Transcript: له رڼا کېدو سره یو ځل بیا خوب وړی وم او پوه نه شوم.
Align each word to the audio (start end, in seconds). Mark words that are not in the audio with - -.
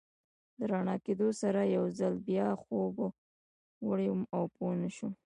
له 0.57 0.65
رڼا 0.71 0.95
کېدو 1.05 1.27
سره 1.41 1.59
یو 1.75 1.85
ځل 1.99 2.13
بیا 2.27 2.47
خوب 2.63 2.95
وړی 3.87 4.07
وم 4.09 4.21
او 4.35 4.43
پوه 4.55 4.73
نه 4.81 4.89
شوم. 4.95 5.11